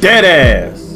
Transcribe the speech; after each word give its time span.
Dead 0.00 0.24
ass. 0.24 0.94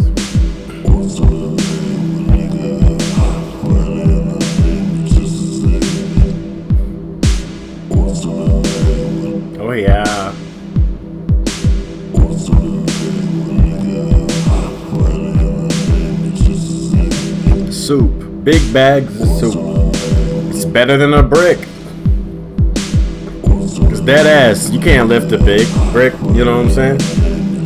Oh 9.58 9.72
yeah. 9.72 10.32
Soup. 17.70 18.44
Big 18.44 18.72
bags 18.72 19.20
of 19.20 19.28
soup. 19.40 19.56
It's 20.54 20.64
better 20.64 20.96
than 20.96 21.14
a 21.14 21.22
brick. 21.22 21.58
Dead 24.06 24.24
ass, 24.24 24.70
you 24.70 24.78
can't 24.78 25.08
lift 25.08 25.32
a 25.32 25.38
big 25.38 25.66
brick, 25.90 26.14
you 26.32 26.44
know 26.44 26.58
what 26.58 26.66
I'm 26.66 26.70
saying? 26.70 26.98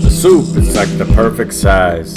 The 0.01 0.09
soup 0.09 0.57
is 0.57 0.75
like 0.75 0.89
the 0.97 1.05
perfect 1.15 1.53
size. 1.53 2.15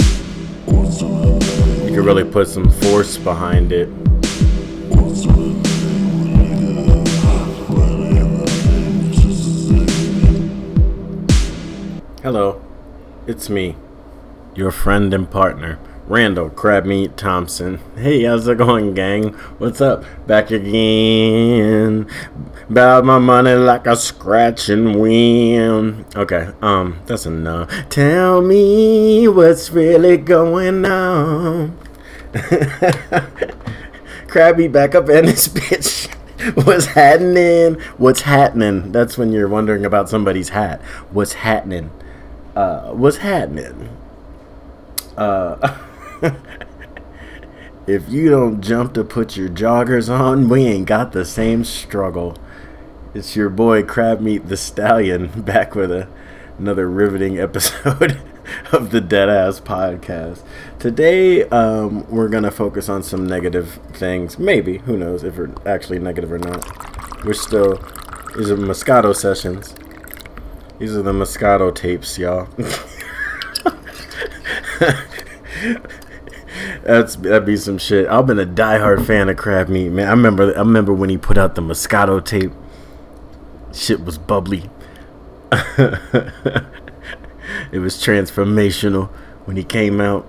You 0.66 1.90
can 1.92 2.02
really 2.02 2.24
put 2.24 2.48
some 2.48 2.70
force 2.70 3.18
behind 3.18 3.70
it. 3.70 3.90
Hello, 12.22 12.64
it's 13.26 13.50
me, 13.50 13.76
your 14.54 14.70
friend 14.70 15.12
and 15.12 15.30
partner, 15.30 15.78
Randall 16.06 16.50
Crabmeat 16.50 17.16
Thompson. 17.16 17.80
Hey, 17.96 18.24
how's 18.24 18.46
it 18.46 18.58
going, 18.58 18.92
gang? 18.92 19.32
What's 19.58 19.80
up? 19.80 20.04
Back 20.26 20.50
again. 20.50 22.06
About 22.68 23.06
my 23.06 23.18
money 23.18 23.54
like 23.54 23.86
a 23.86 23.96
scratch 23.96 24.68
and 24.68 25.00
win. 25.00 26.04
Okay, 26.14 26.50
um, 26.60 27.00
that's 27.06 27.24
enough. 27.24 27.70
Tell 27.88 28.42
me 28.42 29.28
what's 29.28 29.70
really 29.70 30.18
going 30.18 30.84
on. 30.84 31.78
Crabby 34.28 34.68
back 34.68 34.94
up 34.94 35.08
in 35.08 35.24
this 35.24 35.48
bitch. 35.48 36.10
What's 36.66 36.86
happening? 36.86 37.80
What's 37.96 38.22
happening? 38.22 38.92
That's 38.92 39.16
when 39.16 39.32
you're 39.32 39.48
wondering 39.48 39.86
about 39.86 40.10
somebody's 40.10 40.50
hat. 40.50 40.82
What's 41.10 41.34
happening? 41.34 41.90
Uh, 42.54 42.90
what's 42.90 43.18
happening? 43.18 43.88
Uh, 45.16 45.78
if 47.86 48.08
you 48.08 48.30
don't 48.30 48.60
jump 48.60 48.94
to 48.94 49.04
put 49.04 49.36
your 49.36 49.48
joggers 49.48 50.08
on, 50.08 50.48
we 50.48 50.64
ain't 50.64 50.86
got 50.86 51.12
the 51.12 51.24
same 51.24 51.64
struggle. 51.64 52.36
It's 53.14 53.36
your 53.36 53.50
boy 53.50 53.82
Crab 53.82 54.20
Meat 54.20 54.48
the 54.48 54.56
Stallion 54.56 55.28
back 55.42 55.74
with 55.74 55.90
a, 55.90 56.08
another 56.58 56.88
riveting 56.88 57.38
episode 57.40 58.20
of 58.72 58.90
the 58.90 59.00
Deadass 59.00 59.62
Podcast. 59.62 60.42
Today, 60.78 61.44
um, 61.48 62.08
we're 62.10 62.28
gonna 62.28 62.50
focus 62.50 62.88
on 62.88 63.02
some 63.02 63.26
negative 63.26 63.78
things. 63.92 64.38
Maybe 64.38 64.78
who 64.78 64.96
knows 64.96 65.24
if 65.24 65.36
we're 65.36 65.52
actually 65.66 65.98
negative 65.98 66.32
or 66.32 66.38
not. 66.38 67.24
We're 67.24 67.34
still 67.34 67.76
these 68.36 68.50
are 68.50 68.56
Moscato 68.56 69.14
sessions. 69.14 69.74
These 70.78 70.96
are 70.96 71.02
the 71.02 71.12
Moscato 71.12 71.72
tapes, 71.72 72.18
y'all. 72.18 72.48
That's 76.84 77.16
that'd 77.16 77.46
be 77.46 77.56
some 77.56 77.78
shit. 77.78 78.06
I've 78.08 78.26
been 78.26 78.38
a 78.38 78.44
diehard 78.46 79.06
fan 79.06 79.30
of 79.30 79.38
crab 79.38 79.68
meat, 79.68 79.88
man. 79.88 80.06
I 80.06 80.10
remember 80.10 80.54
I 80.54 80.58
remember 80.58 80.92
when 80.92 81.08
he 81.08 81.16
put 81.16 81.38
out 81.38 81.54
the 81.54 81.62
Moscato 81.62 82.22
tape. 82.22 82.52
Shit 83.72 84.04
was 84.04 84.18
bubbly. 84.18 84.70
it 85.52 86.68
was 87.72 87.96
transformational 87.96 89.08
when 89.46 89.56
he 89.56 89.64
came 89.64 90.00
out. 90.00 90.28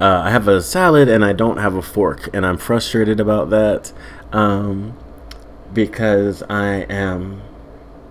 Uh, 0.00 0.22
I 0.24 0.30
have 0.30 0.48
a 0.48 0.60
salad 0.60 1.08
and 1.08 1.24
I 1.24 1.32
don't 1.32 1.58
have 1.58 1.76
a 1.76 1.82
fork, 1.82 2.28
and 2.34 2.44
I'm 2.44 2.58
frustrated 2.58 3.20
about 3.20 3.50
that 3.50 3.92
um, 4.32 4.96
because 5.72 6.42
I 6.50 6.86
am 6.90 7.40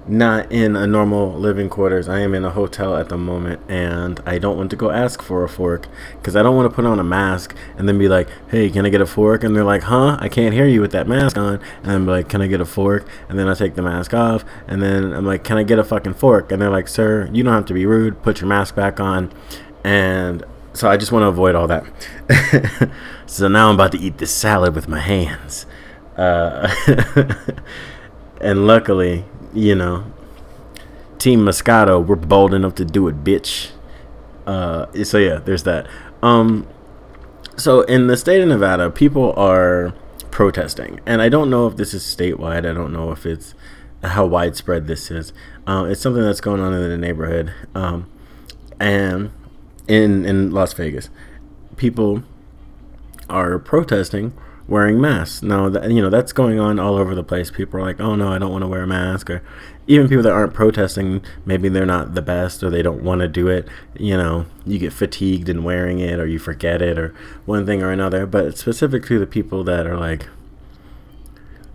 not 0.07 0.51
in 0.51 0.75
a 0.75 0.85
normal 0.85 1.33
living 1.33 1.69
quarters. 1.69 2.09
I 2.09 2.19
am 2.19 2.33
in 2.33 2.43
a 2.43 2.49
hotel 2.49 2.95
at 2.95 3.09
the 3.09 3.17
moment, 3.17 3.61
and 3.69 4.19
I 4.25 4.37
don't 4.37 4.57
want 4.57 4.69
to 4.71 4.75
go 4.75 4.89
ask 4.89 5.21
for 5.21 5.43
a 5.43 5.49
fork 5.49 5.87
because 6.17 6.35
I 6.35 6.43
don't 6.43 6.55
want 6.55 6.69
to 6.69 6.75
put 6.75 6.85
on 6.85 6.99
a 6.99 7.03
mask 7.03 7.55
and 7.77 7.87
then 7.87 7.97
be 7.97 8.07
like, 8.07 8.27
"Hey, 8.49 8.69
can 8.69 8.85
I 8.85 8.89
get 8.89 9.01
a 9.01 9.05
fork?" 9.05 9.43
And 9.43 9.55
they're 9.55 9.63
like, 9.63 9.83
"Huh? 9.83 10.17
I 10.19 10.29
can't 10.29 10.53
hear 10.53 10.67
you 10.67 10.81
with 10.81 10.91
that 10.91 11.07
mask 11.07 11.37
on." 11.37 11.59
And 11.83 11.91
I'm 11.91 12.05
like, 12.05 12.27
"Can 12.29 12.41
I 12.41 12.47
get 12.47 12.61
a 12.61 12.65
fork?" 12.65 13.07
And 13.29 13.39
then 13.39 13.47
I 13.47 13.53
take 13.53 13.75
the 13.75 13.81
mask 13.81 14.13
off, 14.13 14.43
and 14.67 14.81
then 14.81 15.13
I'm 15.13 15.25
like, 15.25 15.43
"Can 15.43 15.57
I 15.57 15.63
get 15.63 15.79
a 15.79 15.83
fucking 15.83 16.15
fork?" 16.15 16.51
And 16.51 16.61
they're 16.61 16.69
like, 16.69 16.87
"Sir, 16.87 17.29
you 17.31 17.43
don't 17.43 17.53
have 17.53 17.65
to 17.67 17.73
be 17.73 17.85
rude. 17.85 18.21
Put 18.23 18.41
your 18.41 18.47
mask 18.49 18.75
back 18.75 18.99
on." 18.99 19.31
And 19.83 20.43
so 20.73 20.89
I 20.89 20.97
just 20.97 21.11
want 21.11 21.23
to 21.23 21.27
avoid 21.27 21.55
all 21.55 21.67
that. 21.67 21.85
so 23.25 23.47
now 23.47 23.69
I'm 23.69 23.75
about 23.75 23.91
to 23.93 23.99
eat 23.99 24.17
this 24.17 24.31
salad 24.31 24.75
with 24.75 24.87
my 24.87 24.99
hands. 24.99 25.65
Uh, 26.17 26.73
and 28.41 28.67
luckily, 28.67 29.25
you 29.53 29.75
know, 29.75 30.05
Team 31.19 31.41
Moscato, 31.41 32.05
we're 32.05 32.15
bold 32.15 32.53
enough 32.53 32.75
to 32.75 32.85
do 32.85 33.07
it, 33.07 33.23
bitch. 33.23 33.71
Uh, 34.45 34.87
so 35.03 35.17
yeah, 35.17 35.37
there's 35.37 35.63
that. 35.63 35.87
Um, 36.21 36.67
so 37.55 37.81
in 37.81 38.07
the 38.07 38.17
state 38.17 38.41
of 38.41 38.47
Nevada, 38.47 38.89
people 38.89 39.33
are 39.33 39.93
protesting, 40.31 40.99
and 41.05 41.21
I 41.21 41.29
don't 41.29 41.49
know 41.49 41.67
if 41.67 41.75
this 41.77 41.93
is 41.93 42.03
statewide. 42.03 42.69
I 42.69 42.73
don't 42.73 42.91
know 42.91 43.11
if 43.11 43.25
it's 43.25 43.53
how 44.03 44.25
widespread 44.25 44.87
this 44.87 45.11
is. 45.11 45.31
Uh, 45.65 45.85
it's 45.89 46.01
something 46.01 46.23
that's 46.23 46.41
going 46.41 46.59
on 46.59 46.73
in 46.73 46.89
the 46.89 46.97
neighborhood, 46.97 47.53
um, 47.75 48.09
and 48.79 49.31
in 49.87 50.25
in 50.25 50.51
Las 50.51 50.73
Vegas, 50.73 51.09
people 51.77 52.23
are 53.29 53.59
protesting 53.59 54.33
wearing 54.67 54.99
masks. 54.99 55.41
Now, 55.41 55.69
that, 55.69 55.91
you 55.91 56.01
know, 56.01 56.09
that's 56.09 56.33
going 56.33 56.59
on 56.59 56.79
all 56.79 56.95
over 56.95 57.15
the 57.15 57.23
place. 57.23 57.51
People 57.51 57.79
are 57.79 57.83
like, 57.83 57.99
oh 57.99 58.15
no, 58.15 58.29
I 58.29 58.37
don't 58.37 58.51
want 58.51 58.63
to 58.63 58.67
wear 58.67 58.83
a 58.83 58.87
mask. 58.87 59.29
Or 59.29 59.43
even 59.87 60.07
people 60.07 60.23
that 60.23 60.31
aren't 60.31 60.53
protesting, 60.53 61.23
maybe 61.45 61.69
they're 61.69 61.85
not 61.85 62.13
the 62.15 62.21
best 62.21 62.63
or 62.63 62.69
they 62.69 62.81
don't 62.81 63.03
want 63.03 63.21
to 63.21 63.27
do 63.27 63.47
it. 63.47 63.67
You 63.97 64.17
know, 64.17 64.45
you 64.65 64.79
get 64.79 64.93
fatigued 64.93 65.49
in 65.49 65.63
wearing 65.63 65.99
it 65.99 66.19
or 66.19 66.25
you 66.25 66.39
forget 66.39 66.81
it 66.81 66.97
or 66.97 67.13
one 67.45 67.65
thing 67.65 67.83
or 67.83 67.91
another. 67.91 68.25
But 68.25 68.57
specific 68.57 69.05
to 69.07 69.19
the 69.19 69.27
people 69.27 69.63
that 69.65 69.85
are 69.85 69.97
like, 69.97 70.27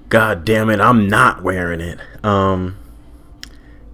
God 0.09 0.45
damn 0.45 0.71
it, 0.71 0.81
I'm 0.81 1.07
not 1.07 1.43
wearing 1.43 1.83
it. 1.83 2.01
Um, 2.25 2.79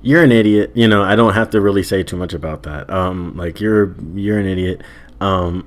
you're 0.00 0.22
an 0.22 0.31
idiot. 0.31 0.71
You 0.75 0.87
know, 0.87 1.03
I 1.03 1.16
don't 1.16 1.32
have 1.34 1.50
to 1.50 1.61
really 1.61 1.82
say 1.82 2.03
too 2.03 2.16
much 2.16 2.34
about 2.34 2.62
that. 2.65 2.88
Um, 2.91 3.37
like 3.37 3.59
you're 3.59 3.97
you're 4.15 4.38
an 4.38 4.47
idiot. 4.47 4.82
Um, 5.25 5.67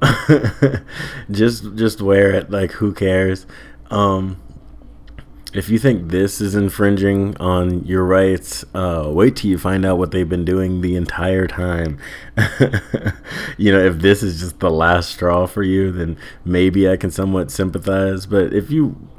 just 1.31 1.75
just 1.75 2.00
wear 2.00 2.31
it. 2.31 2.51
Like 2.51 2.73
who 2.73 2.94
cares? 2.94 3.47
Um, 3.90 4.40
if 5.53 5.69
you 5.69 5.79
think 5.79 6.12
this 6.12 6.40
is 6.40 6.53
infringing 6.53 7.35
on 7.38 7.84
your 7.85 8.03
rights, 8.03 8.63
uh, 8.75 9.09
wait 9.12 9.38
till 9.38 9.50
you 9.50 9.57
find 9.57 9.84
out 9.84 9.97
what 9.97 10.12
they've 10.12 10.29
been 10.29 10.45
doing 10.45 10.81
the 10.81 10.95
entire 10.95 11.47
time. 11.47 11.97
you 13.57 13.72
know, 13.72 13.79
if 13.79 13.97
this 13.97 14.22
is 14.22 14.40
just 14.40 14.59
the 14.59 14.69
last 14.69 15.09
straw 15.09 15.47
for 15.47 15.63
you, 15.63 15.91
then 15.91 16.18
maybe 16.45 16.88
I 16.88 16.95
can 16.95 17.09
somewhat 17.09 17.50
sympathize. 17.50 18.28
But 18.28 18.53
if 18.53 18.69
you 18.69 19.09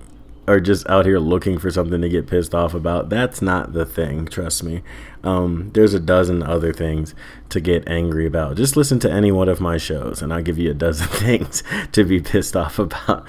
are 0.49 0.61
just 0.61 0.89
out 0.89 1.07
here 1.07 1.19
looking 1.19 1.59
for 1.59 1.71
something 1.71 2.01
to 2.01 2.09
get 2.09 2.27
pissed 2.27 2.55
off 2.55 2.75
about, 2.75 3.09
that's 3.09 3.43
not 3.43 3.73
the 3.73 3.85
thing. 3.85 4.27
Trust 4.27 4.65
me. 4.65 4.83
Um, 5.23 5.71
there's 5.75 5.95
a 5.95 6.01
dozen 6.01 6.43
other 6.43 6.73
things 6.73 7.15
to 7.51 7.61
get 7.61 7.89
angry 7.89 8.27
about. 8.27 8.57
Just 8.57 8.77
listen 8.77 8.99
to 9.01 9.13
any 9.13 9.31
one 9.31 9.49
of 9.49 9.61
my 9.61 9.77
shows, 9.77 10.23
and 10.23 10.33
I'll 10.33 10.43
give 10.43 10.59
you 10.59 10.71
a 10.71 10.75
dozen 10.75 11.07
things 11.11 11.63
to 11.93 12.05
be 12.05 12.21
pissed 12.21 12.57
off 12.57 12.79
about. 12.79 13.27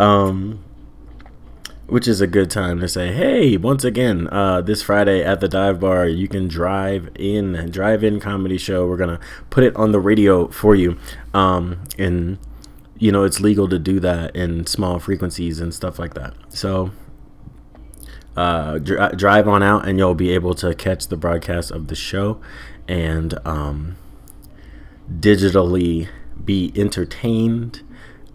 Um, 0.00 0.64
which 1.86 2.08
is 2.08 2.22
a 2.22 2.26
good 2.26 2.50
time 2.50 2.80
to 2.80 2.88
say, 2.88 3.12
hey, 3.12 3.58
once 3.58 3.84
again, 3.84 4.26
uh, 4.28 4.62
this 4.62 4.82
Friday 4.82 5.22
at 5.22 5.40
the 5.40 5.48
Dive 5.48 5.78
Bar, 5.78 6.06
you 6.06 6.26
can 6.26 6.48
drive 6.48 7.10
in, 7.16 7.70
drive 7.70 8.02
in 8.02 8.18
comedy 8.18 8.56
show. 8.56 8.86
We're 8.86 8.96
gonna 8.96 9.20
put 9.50 9.62
it 9.62 9.76
on 9.76 9.92
the 9.92 10.00
radio 10.00 10.48
for 10.48 10.74
you, 10.74 10.96
um, 11.34 11.82
and 11.98 12.38
you 13.02 13.10
know 13.10 13.24
it's 13.24 13.40
legal 13.40 13.68
to 13.68 13.80
do 13.80 13.98
that 13.98 14.34
in 14.36 14.64
small 14.64 15.00
frequencies 15.00 15.58
and 15.58 15.74
stuff 15.74 15.98
like 15.98 16.14
that. 16.14 16.34
So 16.50 16.92
uh, 18.36 18.78
dr- 18.78 19.16
drive 19.16 19.48
on 19.48 19.60
out 19.60 19.88
and 19.88 19.98
you'll 19.98 20.14
be 20.14 20.30
able 20.30 20.54
to 20.54 20.72
catch 20.72 21.08
the 21.08 21.16
broadcast 21.16 21.72
of 21.72 21.88
the 21.88 21.96
show 21.96 22.40
and 22.86 23.34
um, 23.44 23.96
digitally 25.12 26.08
be 26.44 26.72
entertained 26.76 27.82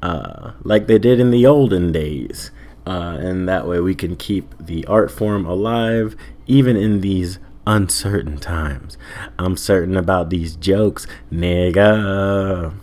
uh, 0.02 0.52
like 0.64 0.88
they 0.88 1.00
did 1.00 1.22
in 1.22 1.32
the 1.32 1.46
olden 1.46 1.94
days. 1.94 2.52
Uh, 2.86 3.18
and 3.22 3.48
that 3.48 3.68
way 3.68 3.80
we 3.80 3.96
can 3.96 4.18
keep 4.18 4.54
the 4.60 4.86
art 4.86 5.10
form 5.10 5.46
alive 5.46 6.14
even 6.46 6.76
in 6.76 7.00
these 7.00 7.40
uncertain 7.66 8.38
times. 8.38 8.98
I'm 9.40 9.56
certain 9.56 9.96
about 9.96 10.30
these 10.30 10.58
jokes, 10.58 11.08
nigga. 11.32 12.74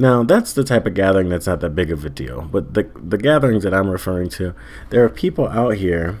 Now, 0.00 0.22
that's 0.22 0.52
the 0.52 0.62
type 0.62 0.86
of 0.86 0.94
gathering 0.94 1.28
that's 1.28 1.48
not 1.48 1.58
that 1.60 1.70
big 1.70 1.90
of 1.90 2.04
a 2.04 2.08
deal. 2.08 2.42
But 2.42 2.74
the, 2.74 2.88
the 2.94 3.18
gatherings 3.18 3.64
that 3.64 3.74
I'm 3.74 3.90
referring 3.90 4.28
to, 4.30 4.54
there 4.90 5.04
are 5.04 5.08
people 5.08 5.48
out 5.48 5.74
here 5.74 6.18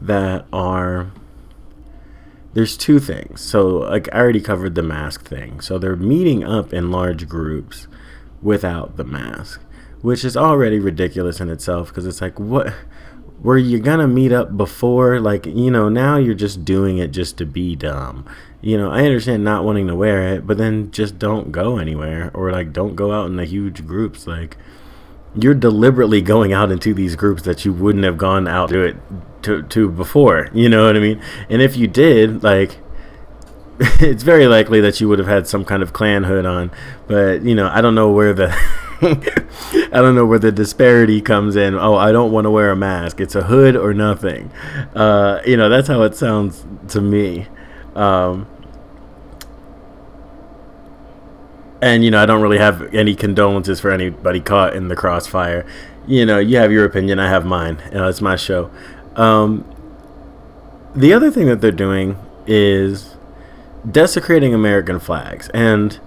that 0.00 0.46
are 0.52 1.10
there's 2.54 2.76
two 2.76 3.00
things. 3.00 3.40
So, 3.40 3.66
like, 3.66 4.08
I 4.14 4.20
already 4.20 4.40
covered 4.40 4.76
the 4.76 4.84
mask 4.84 5.26
thing. 5.26 5.60
So, 5.60 5.78
they're 5.78 5.96
meeting 5.96 6.44
up 6.44 6.72
in 6.72 6.92
large 6.92 7.28
groups 7.28 7.88
without 8.40 8.96
the 8.96 9.04
mask, 9.04 9.60
which 10.00 10.24
is 10.24 10.36
already 10.36 10.78
ridiculous 10.78 11.40
in 11.40 11.50
itself 11.50 11.88
because 11.88 12.06
it's 12.06 12.20
like, 12.20 12.38
what? 12.38 12.72
Were 13.42 13.58
you 13.58 13.80
gonna 13.80 14.08
meet 14.08 14.32
up 14.32 14.56
before? 14.56 15.20
Like, 15.20 15.44
you 15.44 15.70
know, 15.70 15.88
now 15.88 16.16
you're 16.16 16.34
just 16.34 16.64
doing 16.64 16.98
it 16.98 17.08
just 17.08 17.36
to 17.38 17.44
be 17.44 17.74
dumb. 17.76 18.24
You 18.66 18.76
know, 18.76 18.90
I 18.90 19.04
understand 19.04 19.44
not 19.44 19.62
wanting 19.62 19.86
to 19.86 19.94
wear 19.94 20.34
it, 20.34 20.44
but 20.44 20.58
then 20.58 20.90
just 20.90 21.20
don't 21.20 21.52
go 21.52 21.78
anywhere 21.78 22.32
or 22.34 22.50
like 22.50 22.72
don't 22.72 22.96
go 22.96 23.12
out 23.12 23.26
in 23.26 23.36
the 23.36 23.44
huge 23.44 23.86
groups. 23.86 24.26
Like, 24.26 24.56
you're 25.36 25.54
deliberately 25.54 26.20
going 26.20 26.52
out 26.52 26.72
into 26.72 26.92
these 26.92 27.14
groups 27.14 27.44
that 27.44 27.64
you 27.64 27.72
wouldn't 27.72 28.02
have 28.02 28.18
gone 28.18 28.48
out 28.48 28.70
to 28.70 28.80
it 28.80 28.96
to, 29.42 29.62
to 29.62 29.88
before. 29.88 30.50
You 30.52 30.68
know 30.68 30.84
what 30.84 30.96
I 30.96 30.98
mean? 30.98 31.22
And 31.48 31.62
if 31.62 31.76
you 31.76 31.86
did, 31.86 32.42
like, 32.42 32.78
it's 33.78 34.24
very 34.24 34.48
likely 34.48 34.80
that 34.80 35.00
you 35.00 35.08
would 35.08 35.20
have 35.20 35.28
had 35.28 35.46
some 35.46 35.64
kind 35.64 35.80
of 35.80 35.92
clan 35.92 36.24
hood 36.24 36.44
on. 36.44 36.72
But 37.06 37.42
you 37.42 37.54
know, 37.54 37.68
I 37.72 37.80
don't 37.80 37.94
know 37.94 38.10
where 38.10 38.32
the 38.32 38.48
I 39.00 40.00
don't 40.00 40.16
know 40.16 40.26
where 40.26 40.40
the 40.40 40.50
disparity 40.50 41.20
comes 41.20 41.54
in. 41.54 41.76
Oh, 41.76 41.94
I 41.94 42.10
don't 42.10 42.32
want 42.32 42.46
to 42.46 42.50
wear 42.50 42.72
a 42.72 42.76
mask. 42.76 43.20
It's 43.20 43.36
a 43.36 43.44
hood 43.44 43.76
or 43.76 43.94
nothing. 43.94 44.50
Uh, 44.92 45.40
you 45.46 45.56
know, 45.56 45.68
that's 45.68 45.86
how 45.86 46.02
it 46.02 46.16
sounds 46.16 46.66
to 46.88 47.00
me. 47.00 47.46
Um, 47.94 48.48
and 51.80 52.04
you 52.04 52.10
know, 52.10 52.22
I 52.22 52.26
don't 52.26 52.42
really 52.42 52.58
have 52.58 52.94
any 52.94 53.14
condolences 53.14 53.80
for 53.80 53.90
anybody 53.90 54.40
caught 54.40 54.74
in 54.74 54.88
the 54.88 54.96
crossfire. 54.96 55.66
You 56.06 56.24
know, 56.24 56.38
you 56.38 56.56
have 56.58 56.72
your 56.72 56.84
opinion, 56.84 57.18
I 57.18 57.28
have 57.28 57.44
mine. 57.44 57.82
You 57.86 57.98
know, 57.98 58.08
it's 58.08 58.20
my 58.20 58.36
show. 58.36 58.70
Um, 59.16 59.64
the 60.94 61.12
other 61.12 61.30
thing 61.30 61.46
that 61.46 61.60
they're 61.60 61.72
doing 61.72 62.16
is 62.46 63.16
desecrating 63.90 64.54
American 64.54 64.98
flags, 64.98 65.48
and 65.50 66.00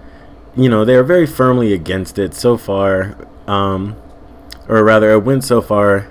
you 0.56 0.68
know 0.68 0.84
they 0.84 0.94
are 0.94 1.04
very 1.04 1.26
firmly 1.26 1.72
against 1.72 2.18
it 2.18 2.34
so 2.34 2.56
far. 2.56 3.16
Um, 3.46 3.96
or 4.68 4.84
rather, 4.84 5.10
it 5.12 5.20
went 5.20 5.44
so 5.44 5.60
far 5.60 6.08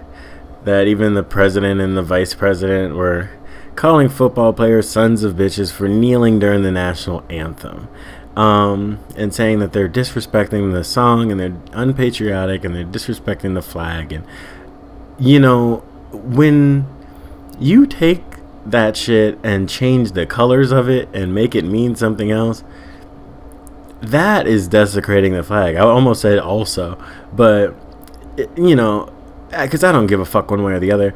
that 0.65 0.87
even 0.87 1.13
the 1.13 1.23
president 1.23 1.79
and 1.79 1.95
the 1.95 2.03
vice 2.03 2.33
president 2.33 2.95
were 2.95 3.29
calling 3.75 4.09
football 4.09 4.51
players 4.51 4.89
sons 4.89 5.23
of 5.23 5.35
bitches 5.35 5.71
for 5.71 5.87
kneeling 5.87 6.37
during 6.37 6.63
the 6.63 6.71
national 6.71 7.23
anthem. 7.29 7.87
Um, 8.39 8.99
and 9.17 9.33
saying 9.33 9.59
that 9.59 9.73
they're 9.73 9.89
disrespecting 9.89 10.71
the 10.71 10.83
song 10.85 11.29
and 11.29 11.39
they're 11.39 11.57
unpatriotic 11.73 12.63
and 12.63 12.73
they're 12.73 12.85
disrespecting 12.85 13.53
the 13.53 13.61
flag. 13.61 14.13
And, 14.13 14.25
you 15.19 15.41
know, 15.41 15.77
when 16.13 16.87
you 17.59 17.85
take 17.85 18.23
that 18.65 18.95
shit 18.95 19.37
and 19.43 19.69
change 19.69 20.13
the 20.13 20.25
colors 20.25 20.71
of 20.71 20.89
it 20.89 21.09
and 21.13 21.35
make 21.35 21.53
it 21.53 21.65
mean 21.65 21.95
something 21.95 22.31
else, 22.31 22.63
that 24.01 24.47
is 24.47 24.67
desecrating 24.67 25.33
the 25.33 25.43
flag. 25.43 25.75
I 25.75 25.81
almost 25.81 26.21
said 26.21 26.39
also, 26.39 26.97
but 27.33 27.75
you 28.55 28.75
know, 28.75 29.11
because 29.49 29.83
I 29.83 29.91
don't 29.91 30.07
give 30.07 30.19
a 30.19 30.25
fuck 30.25 30.51
one 30.51 30.63
way 30.63 30.73
or 30.73 30.79
the 30.79 30.91
other. 30.91 31.13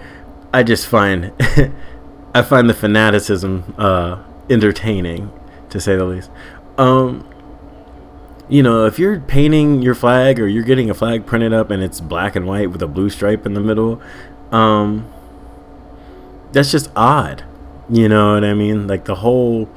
I 0.54 0.64
just 0.64 0.88
find 0.88 1.32
I 2.36 2.42
find 2.42 2.70
the 2.70 2.74
fanaticism 2.74 3.76
uh, 3.78 4.22
entertaining, 4.50 5.32
to 5.70 5.80
say 5.80 5.96
the 5.96 6.06
least. 6.06 6.30
Um, 6.78 7.28
you 8.50 8.62
know, 8.62 8.86
if 8.86 9.00
you're 9.00 9.20
painting 9.20 9.82
your 9.82 9.96
flag 9.96 10.40
or 10.40 10.48
you're 10.48 10.64
getting 10.64 10.90
a 10.90 10.94
flag 10.94 11.26
printed 11.26 11.54
up 11.54 11.72
and 11.72 11.82
it's 11.82 12.00
black 12.00 12.36
and 12.36 12.46
white 12.46 12.72
with 12.72 12.82
a 12.82 12.88
blue 12.88 13.10
stripe 13.10 13.46
in 13.46 13.54
the 13.54 13.62
middle, 13.62 14.02
um, 14.52 15.12
that's 16.52 16.72
just 16.72 16.90
odd. 16.96 17.44
You 17.90 18.08
know 18.10 18.36
what 18.36 18.44
I 18.44 18.54
mean? 18.54 18.88
Like 18.88 19.06
the 19.06 19.16
whole 19.16 19.70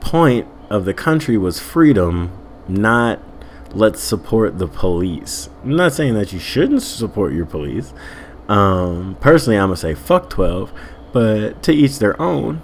point 0.00 0.46
of 0.70 0.84
the 0.84 0.94
country 0.94 1.36
was 1.36 1.60
freedom, 1.60 2.30
not 2.68 3.20
let's 3.72 4.00
support 4.00 4.58
the 4.58 4.68
police. 4.68 5.48
I'm 5.62 5.76
not 5.76 5.92
saying 5.92 6.14
that 6.14 6.32
you 6.32 6.38
shouldn't 6.38 6.82
support 6.82 7.32
your 7.32 7.46
police. 7.46 7.92
Um, 8.48 9.16
personally, 9.20 9.58
I'm 9.58 9.68
gonna 9.68 9.76
say 9.76 9.94
fuck 9.94 10.30
12, 10.30 10.72
but 11.12 11.62
to 11.64 11.72
each 11.72 11.98
their 11.98 12.20
own. 12.20 12.62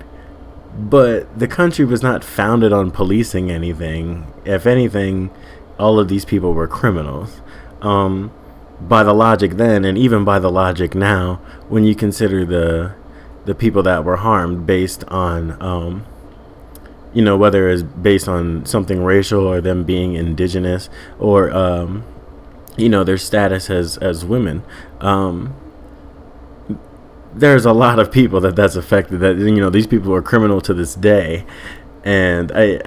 But 0.77 1.39
the 1.39 1.49
country 1.49 1.85
was 1.85 2.03
not 2.03 2.25
founded 2.25 2.73
on 2.73 2.91
policing 2.91 3.51
anything. 3.51 4.33
If 4.45 4.67
anything, 4.67 5.31
all 5.79 5.99
of 5.99 6.09
these 6.09 6.25
people 6.25 6.55
were 6.55 6.67
criminals. 6.67 7.41
Um, 7.83 8.33
by 8.81 9.03
the 9.03 9.13
logic 9.13 9.53
then, 9.53 9.85
and 9.85 9.97
even 9.97 10.25
by 10.25 10.39
the 10.39 10.51
logic 10.51 10.95
now, 10.95 11.37
when 11.69 11.85
you 11.85 11.95
consider 11.95 12.45
the 12.45 12.95
the 13.45 13.55
people 13.55 13.83
that 13.83 14.05
were 14.05 14.17
harmed 14.17 14.67
based 14.67 15.03
on, 15.05 15.61
um, 15.61 16.07
you 17.13 17.23
know, 17.23 17.37
whether 17.37 17.69
it's 17.69 17.83
based 17.83 18.29
on 18.29 18.65
something 18.65 19.03
racial 19.03 19.45
or 19.45 19.61
them 19.61 19.83
being 19.83 20.15
indigenous 20.15 20.89
or, 21.19 21.51
um, 21.51 22.05
you 22.77 22.89
know, 22.89 23.03
their 23.03 23.19
status 23.19 23.69
as 23.69 23.99
as 23.99 24.25
women. 24.25 24.63
Um, 25.01 25.55
there's 27.35 27.65
a 27.65 27.73
lot 27.73 27.99
of 27.99 28.11
people 28.13 28.41
that 28.41 28.57
that's 28.57 28.77
affected. 28.77 29.21
That 29.21 29.37
you 29.37 29.53
know, 29.53 29.71
these 29.71 29.87
people 29.87 30.15
are 30.15 30.23
criminal 30.23 30.61
to 30.63 30.75
this 30.75 30.95
day, 30.95 31.45
and 32.05 32.53
I 32.55 32.81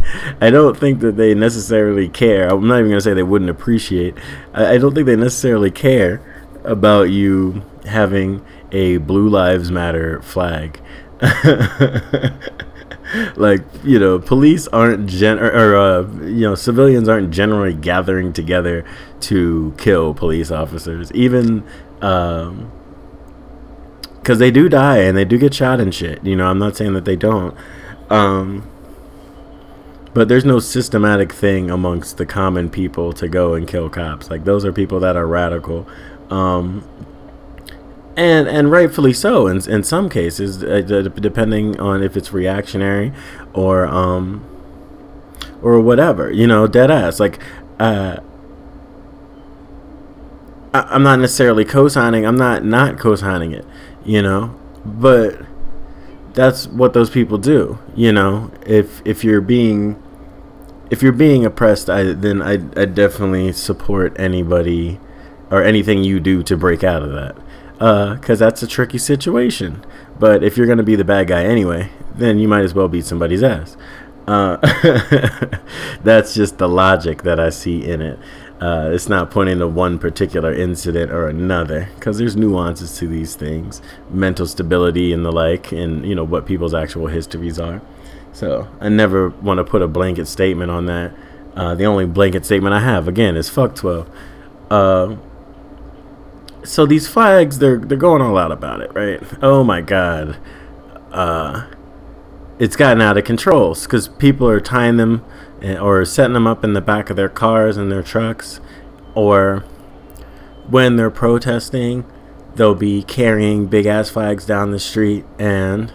I 0.40 0.50
don't 0.50 0.76
think 0.76 1.00
that 1.00 1.16
they 1.16 1.34
necessarily 1.34 2.08
care. 2.08 2.48
I'm 2.48 2.66
not 2.66 2.78
even 2.78 2.90
gonna 2.90 3.00
say 3.00 3.14
they 3.14 3.22
wouldn't 3.22 3.50
appreciate. 3.50 4.14
I, 4.52 4.74
I 4.74 4.78
don't 4.78 4.94
think 4.94 5.06
they 5.06 5.16
necessarily 5.16 5.70
care 5.70 6.20
about 6.64 7.10
you 7.10 7.62
having 7.84 8.44
a 8.72 8.98
Blue 8.98 9.28
Lives 9.28 9.70
Matter 9.70 10.20
flag. 10.22 10.80
like 13.36 13.62
you 13.84 13.98
know, 13.98 14.18
police 14.18 14.68
aren't 14.68 15.08
gen 15.08 15.38
or, 15.38 15.50
or 15.50 15.76
uh, 15.76 16.02
you 16.24 16.42
know 16.42 16.54
civilians 16.54 17.08
aren't 17.08 17.30
generally 17.30 17.74
gathering 17.74 18.32
together 18.32 18.84
to 19.20 19.74
kill 19.78 20.12
police 20.12 20.50
officers. 20.50 21.10
Even 21.12 21.64
um, 22.02 22.70
because 24.26 24.40
they 24.40 24.50
do 24.50 24.68
die 24.68 24.98
and 24.98 25.16
they 25.16 25.24
do 25.24 25.38
get 25.38 25.54
shot 25.54 25.78
and 25.78 25.94
shit. 25.94 26.24
You 26.24 26.34
know, 26.34 26.48
I'm 26.48 26.58
not 26.58 26.76
saying 26.76 26.94
that 26.94 27.04
they 27.04 27.14
don't. 27.14 27.56
Um, 28.10 28.68
but 30.14 30.26
there's 30.26 30.44
no 30.44 30.58
systematic 30.58 31.32
thing 31.32 31.70
amongst 31.70 32.16
the 32.16 32.26
common 32.26 32.68
people 32.68 33.12
to 33.12 33.28
go 33.28 33.54
and 33.54 33.68
kill 33.68 33.88
cops. 33.88 34.28
Like 34.28 34.42
those 34.44 34.64
are 34.64 34.72
people 34.72 34.98
that 34.98 35.14
are 35.14 35.28
radical. 35.28 35.86
Um, 36.28 36.82
and 38.16 38.48
and 38.48 38.68
rightfully 38.68 39.12
so 39.12 39.46
in 39.46 39.58
in 39.70 39.84
some 39.84 40.08
cases, 40.08 40.60
uh, 40.64 41.08
depending 41.20 41.78
on 41.78 42.02
if 42.02 42.16
it's 42.16 42.32
reactionary 42.32 43.12
or 43.52 43.86
um 43.86 44.44
or 45.62 45.80
whatever. 45.80 46.32
You 46.32 46.48
know, 46.48 46.66
dead 46.66 46.90
ass. 46.90 47.20
Like, 47.20 47.38
uh, 47.78 48.16
I, 50.74 50.96
am 50.96 51.04
not 51.04 51.20
necessarily 51.20 51.64
co-signing. 51.64 52.26
I'm 52.26 52.36
not 52.36 52.64
not 52.64 52.98
co-signing 52.98 53.52
it. 53.52 53.64
You 54.06 54.22
know, 54.22 54.54
but 54.84 55.44
that's 56.32 56.66
what 56.68 56.94
those 56.94 57.10
people 57.10 57.38
do. 57.38 57.78
You 57.94 58.12
know, 58.12 58.50
if 58.64 59.02
if 59.04 59.24
you're 59.24 59.40
being 59.42 60.00
if 60.90 61.02
you're 61.02 61.12
being 61.12 61.44
oppressed, 61.44 61.90
I 61.90 62.04
then 62.04 62.40
I 62.42 62.52
I 62.80 62.84
definitely 62.86 63.52
support 63.52 64.14
anybody 64.18 65.00
or 65.50 65.62
anything 65.62 66.04
you 66.04 66.20
do 66.20 66.42
to 66.42 66.56
break 66.56 66.82
out 66.84 67.02
of 67.02 67.12
that 67.12 67.36
Uh, 67.80 68.16
uh, 68.26 68.34
that's 68.34 68.62
a 68.62 68.66
tricky 68.66 68.98
situation. 68.98 69.84
But 70.18 70.42
if 70.42 70.56
you're 70.56 70.66
going 70.66 70.78
to 70.78 70.84
be 70.84 70.96
the 70.96 71.04
bad 71.04 71.28
guy 71.28 71.44
anyway, 71.44 71.90
then 72.14 72.38
you 72.38 72.48
might 72.48 72.64
as 72.64 72.74
well 72.74 72.88
beat 72.88 73.04
somebody's 73.04 73.42
ass. 73.42 73.76
Uh, 74.26 74.56
that's 76.02 76.34
just 76.34 76.58
the 76.58 76.68
logic 76.68 77.22
that 77.22 77.38
I 77.38 77.50
see 77.50 77.84
in 77.84 78.00
it. 78.00 78.18
Uh, 78.60 78.90
it's 78.92 79.08
not 79.08 79.30
pointing 79.30 79.58
to 79.58 79.68
one 79.68 79.98
particular 79.98 80.52
incident 80.52 81.10
or 81.12 81.28
another 81.28 81.88
because 81.94 82.16
there's 82.16 82.36
nuances 82.36 82.96
to 82.98 83.06
these 83.06 83.34
things, 83.34 83.82
mental 84.10 84.46
stability 84.46 85.12
and 85.12 85.26
the 85.26 85.32
like, 85.32 85.72
and 85.72 86.06
you 86.06 86.14
know 86.14 86.24
what 86.24 86.46
people's 86.46 86.72
actual 86.72 87.06
histories 87.08 87.58
are. 87.58 87.82
So 88.32 88.68
I 88.80 88.88
never 88.88 89.28
want 89.28 89.58
to 89.58 89.64
put 89.64 89.82
a 89.82 89.88
blanket 89.88 90.26
statement 90.26 90.70
on 90.70 90.86
that. 90.86 91.12
Uh, 91.54 91.74
the 91.74 91.84
only 91.84 92.06
blanket 92.06 92.44
statement 92.44 92.74
I 92.74 92.80
have, 92.80 93.08
again, 93.08 93.36
is 93.36 93.48
fuck 93.48 93.74
12. 93.74 94.10
Uh, 94.70 95.16
so 96.64 96.84
these 96.84 97.06
flags 97.06 97.58
they're 97.58 97.78
they're 97.78 97.96
going 97.96 98.20
all 98.20 98.36
out 98.36 98.52
about 98.52 98.80
it, 98.80 98.92
right? 98.94 99.22
Oh 99.42 99.62
my 99.62 99.80
god. 99.80 100.36
Uh 101.12 101.66
it's 102.58 102.76
gotten 102.76 103.02
out 103.02 103.18
of 103.18 103.24
control 103.24 103.74
because 103.74 104.08
people 104.08 104.48
are 104.48 104.60
tying 104.60 104.96
them 104.96 105.24
eh, 105.62 105.76
or 105.78 106.04
setting 106.04 106.34
them 106.34 106.46
up 106.46 106.64
in 106.64 106.72
the 106.72 106.80
back 106.80 107.10
of 107.10 107.16
their 107.16 107.28
cars 107.28 107.76
and 107.76 107.90
their 107.90 108.02
trucks 108.02 108.60
or 109.14 109.64
when 110.68 110.96
they're 110.96 111.10
protesting 111.10 112.04
they'll 112.54 112.74
be 112.74 113.02
carrying 113.02 113.66
big 113.66 113.86
ass 113.86 114.10
flags 114.10 114.46
down 114.46 114.70
the 114.70 114.78
street 114.78 115.24
and 115.38 115.92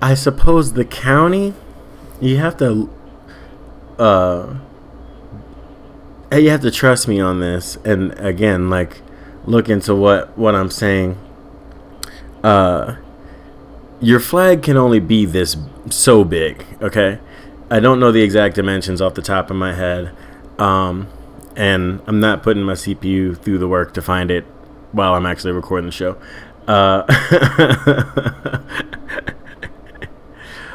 i 0.00 0.14
suppose 0.14 0.74
the 0.74 0.84
county 0.84 1.52
you 2.20 2.36
have 2.38 2.56
to 2.56 2.88
uh 3.98 4.54
you 6.32 6.48
have 6.48 6.62
to 6.62 6.70
trust 6.70 7.06
me 7.08 7.20
on 7.20 7.40
this 7.40 7.76
and 7.84 8.18
again 8.18 8.70
like 8.70 9.02
look 9.44 9.68
into 9.68 9.94
what 9.94 10.36
what 10.38 10.54
i'm 10.54 10.70
saying. 10.70 11.18
Uh 12.42 12.96
your 14.02 14.20
flag 14.20 14.62
can 14.62 14.76
only 14.76 15.00
be 15.00 15.24
this 15.24 15.56
so 15.88 16.24
big, 16.24 16.66
okay? 16.82 17.20
I 17.70 17.80
don't 17.80 18.00
know 18.00 18.12
the 18.12 18.22
exact 18.22 18.56
dimensions 18.56 19.00
off 19.00 19.14
the 19.14 19.22
top 19.22 19.50
of 19.50 19.56
my 19.56 19.72
head. 19.72 20.14
Um, 20.58 21.08
and 21.56 22.00
I'm 22.06 22.20
not 22.20 22.42
putting 22.42 22.62
my 22.62 22.74
CPU 22.74 23.38
through 23.38 23.58
the 23.58 23.68
work 23.68 23.94
to 23.94 24.02
find 24.02 24.30
it 24.30 24.44
while 24.90 25.14
I'm 25.14 25.24
actually 25.24 25.52
recording 25.52 25.86
the 25.86 25.92
show. 25.92 26.18
Uh, 26.66 27.04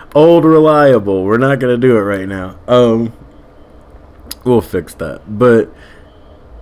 old 0.15 0.46
reliable. 0.46 1.24
We're 1.24 1.38
not 1.38 1.60
gonna 1.60 1.77
do 1.77 1.98
it 1.98 2.01
right 2.01 2.27
now. 2.27 2.57
Um, 2.67 3.13
we'll 4.43 4.62
fix 4.62 4.93
that. 4.96 5.22
But 5.27 5.72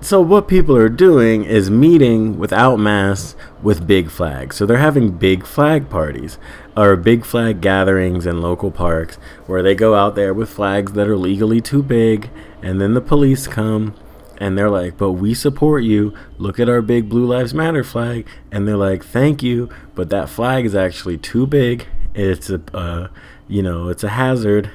so 0.02 0.22
what 0.22 0.48
people 0.48 0.76
are 0.76 0.90
doing 0.90 1.44
is 1.44 1.72
meeting 1.72 2.38
without 2.38 2.78
masks 2.78 3.36
with 3.64 3.88
big 3.88 4.10
flags. 4.10 4.56
So 4.56 4.66
they're 4.66 4.78
having 4.78 5.12
big 5.12 5.46
flag 5.46 5.90
parties 5.90 6.38
or 6.78 6.96
big 6.96 7.26
flag 7.26 7.62
gatherings 7.62 8.26
in 8.26 8.42
local 8.42 8.72
parks 8.72 9.16
where 9.48 9.64
they 9.64 9.74
go 9.74 9.96
out 9.96 10.16
there 10.16 10.34
with 10.34 10.50
flags 10.50 10.94
that 10.94 11.08
are 11.08 11.18
legally 11.18 11.62
too 11.62 11.82
big 11.82 12.30
and 12.62 12.80
then 12.80 12.94
the 12.94 13.02
police 13.02 13.48
come 13.48 13.96
and 14.38 14.58
they're 14.58 14.70
like, 14.70 14.98
"But 14.98 15.14
we 15.14 15.34
support 15.34 15.84
you. 15.84 16.14
Look 16.38 16.60
at 16.60 16.70
our 16.70 16.82
big 16.82 17.08
Blue 17.10 17.26
Lives 17.26 17.54
Matter 17.54 17.84
flag." 17.84 18.28
And 18.52 18.68
they're 18.68 18.76
like, 18.76 19.04
"Thank 19.04 19.42
you, 19.42 19.70
but 19.94 20.10
that 20.10 20.30
flag 20.30 20.66
is 20.66 20.76
actually 20.76 21.18
too 21.18 21.48
big. 21.48 21.86
It's 22.14 22.50
a 22.50 22.62
uh, 22.74 23.08
you 23.48 23.64
know, 23.64 23.90
it's 23.90 24.04
a 24.04 24.10
hazard." 24.10 24.70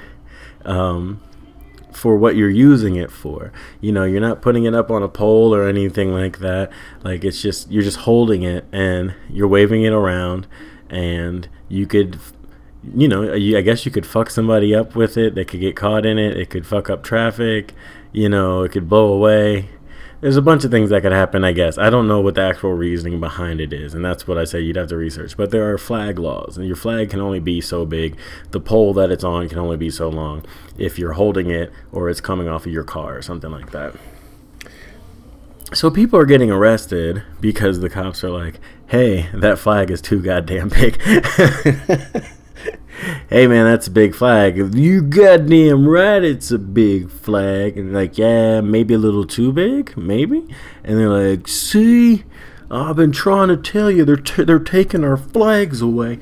Um, 0.65 1.21
for 2.01 2.17
what 2.17 2.35
you're 2.35 2.49
using 2.49 2.97
it 2.97 3.11
for. 3.11 3.53
You 3.83 3.93
know, 3.93 4.05
you're 4.05 4.23
not 4.23 4.41
putting 4.41 4.65
it 4.65 4.75
up 4.75 4.91
on 4.91 5.03
a 5.03 5.09
pole 5.09 5.55
or 5.55 5.69
anything 5.69 6.15
like 6.15 6.39
that. 6.39 6.73
Like 7.05 7.25
it's 7.25 7.43
just 7.43 7.71
you're 7.71 7.83
just 7.83 7.99
holding 7.99 8.43
it 8.43 8.65
and 8.73 9.15
you're 9.29 9.47
waving 9.47 9.83
it 9.83 9.93
around 9.93 10.47
and 10.89 11.47
you 11.69 11.87
could 11.87 12.19
you 12.95 13.07
know, 13.07 13.35
I 13.35 13.61
guess 13.61 13.85
you 13.85 13.93
could 13.93 14.07
fuck 14.07 14.31
somebody 14.31 14.75
up 14.75 14.97
with 14.97 15.19
it. 15.19 15.35
They 15.35 15.45
could 15.45 15.61
get 15.61 15.77
caught 15.77 16.07
in 16.07 16.19
it. 16.19 16.39
It 16.39 16.49
could 16.49 16.67
fuck 16.67 16.89
up 16.89 17.05
traffic. 17.05 17.75
You 18.13 18.31
know, 18.31 18.63
it 18.63 18.73
could 18.73 18.89
blow 18.89 19.13
away 19.13 19.69
there's 20.21 20.37
a 20.37 20.43
bunch 20.43 20.65
of 20.65 20.71
things 20.71 20.91
that 20.91 21.03
could 21.03 21.13
happen, 21.13 21.45
I 21.45 21.53
guess. 21.53 21.79
I 21.79 21.89
don't 21.89 22.07
know 22.07 22.21
what 22.21 22.35
the 22.35 22.43
actual 22.43 22.73
reasoning 22.73 23.21
behind 23.21 23.61
it 23.61 23.73
is, 23.73 23.95
and 23.95 24.05
that's 24.05 24.29
what 24.29 24.37
I 24.37 24.45
say 24.45 24.61
you'd 24.61 24.77
have 24.77 24.89
to 24.89 24.97
research. 24.97 25.37
But 25.37 25.51
there 25.51 25.73
are 25.73 25.79
flag 25.79 26.19
laws, 26.19 26.59
and 26.59 26.67
your 26.67 26.77
flag 26.77 27.11
can 27.11 27.21
only 27.21 27.41
be 27.41 27.61
so 27.61 27.87
big. 27.87 28.17
The 28.51 28.61
pole 28.61 28.93
that 28.95 29.11
it's 29.11 29.25
on 29.25 29.49
can 29.49 29.59
only 29.59 29.77
be 29.77 29.91
so 29.91 30.09
long 30.09 30.45
if 30.77 30.99
you're 30.99 31.15
holding 31.15 31.51
it 31.51 31.73
or 31.91 32.11
it's 32.11 32.21
coming 32.21 32.49
off 32.49 32.67
of 32.67 32.73
your 32.73 32.85
car 32.85 33.17
or 33.17 33.23
something 33.23 33.51
like 33.51 33.71
that. 33.71 33.95
So 35.73 35.91
people 35.91 36.19
are 36.19 36.27
getting 36.27 36.51
arrested 36.51 37.23
because 37.41 37.81
the 37.81 37.89
cops 37.89 38.25
are 38.25 38.31
like, 38.31 38.61
hey, 38.89 39.31
that 39.33 39.59
flag 39.59 39.91
is 39.91 40.03
too 40.03 40.21
goddamn 40.21 40.69
big. 40.69 41.01
hey 43.29 43.47
man, 43.47 43.65
that's 43.65 43.87
a 43.87 43.91
big 43.91 44.15
flag. 44.15 44.57
You 44.75 45.03
goddamn 45.03 45.89
right, 45.89 46.23
it's 46.23 46.51
a 46.51 46.59
big 46.59 47.11
flag. 47.11 47.79
And 47.79 47.93
like, 47.93 48.19
yeah, 48.19 48.61
maybe 48.61 48.95
a 48.95 48.99
little 48.99 49.27
too 49.27 49.53
big, 49.53 49.97
maybe. 49.97 50.47
And 50.85 50.99
they're 50.99 51.09
like, 51.09 51.49
see, 51.49 52.25
I've 52.71 52.97
been 52.97 53.13
trying 53.13 53.49
to 53.49 53.57
tell 53.57 53.91
you, 53.91 54.05
they're 54.05 54.17
t- 54.17 54.45
they're 54.45 54.59
taking 54.59 55.05
our 55.05 55.17
flags 55.17 55.81
away. 55.81 56.21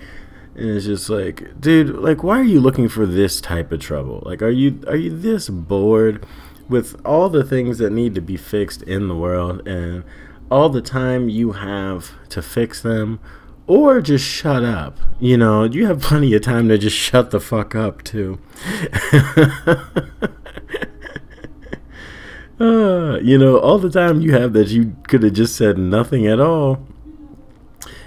And 0.55 0.71
it's 0.71 0.87
just 0.87 1.09
like, 1.09 1.61
dude, 1.61 1.91
like, 1.97 2.23
why 2.23 2.41
are 2.41 2.45
you 2.45 2.61
looking 2.61 2.89
for 2.89 3.07
this 3.07 3.41
type 3.41 3.71
of 3.71 3.81
trouble? 3.81 4.23
Like, 4.25 4.43
are 4.43 4.51
you 4.51 4.81
are 4.87 4.97
you 4.97 5.17
this 5.17 5.49
bored 5.49 6.27
with 6.69 7.01
all 7.05 7.29
the 7.29 7.45
things 7.45 7.79
that 7.79 7.91
need 7.91 8.15
to 8.15 8.21
be 8.21 8.37
fixed 8.37 8.83
in 8.83 9.09
the 9.09 9.15
world 9.15 9.67
and 9.67 10.05
all 10.51 10.69
the 10.69 10.83
time 10.83 11.29
you 11.29 11.53
have 11.53 12.13
to 12.31 12.43
fix 12.43 12.81
them? 12.83 13.21
Or 13.69 14.01
just 14.01 14.25
shut 14.25 14.65
up. 14.65 14.99
You 15.21 15.37
know, 15.37 15.65
you 15.65 15.87
have 15.87 16.01
plenty 16.01 16.35
of 16.35 16.43
time 16.43 16.69
to 16.69 16.79
just 16.79 16.97
shut 16.97 17.31
the 17.31 17.39
fuck 17.39 17.75
up, 17.75 18.03
too. 18.03 18.41
uh, 22.59 23.19
you 23.23 23.39
know, 23.39 23.59
all 23.59 23.79
the 23.79 23.91
time 23.91 24.23
you 24.23 24.33
have 24.33 24.55
that 24.55 24.69
you 24.69 24.97
could 25.07 25.23
have 25.23 25.35
just 25.35 25.55
said 25.55 25.79
nothing 25.79 26.27
at 26.27 26.41
all. 26.41 26.85